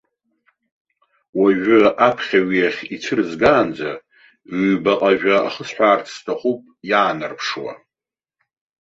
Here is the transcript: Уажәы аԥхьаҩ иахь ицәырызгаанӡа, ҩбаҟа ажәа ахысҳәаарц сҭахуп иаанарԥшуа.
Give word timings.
Уажәы 1.39 1.79
аԥхьаҩ 2.07 2.49
иахь 2.57 2.81
ицәырызгаанӡа, 2.95 3.91
ҩбаҟа 4.69 5.09
ажәа 5.11 5.35
ахысҳәаарц 5.47 6.05
сҭахуп 6.15 6.61
иаанарԥшуа. 6.89 7.73